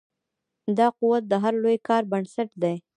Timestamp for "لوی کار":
1.63-2.03